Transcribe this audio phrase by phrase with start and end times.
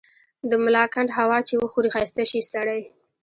[0.49, 2.79] د ملاکنډ هوا چي وخوري ښايسته شی سړے